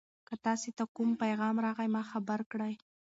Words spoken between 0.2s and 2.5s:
که تاسي ته کوم پیغام راغی ما خبر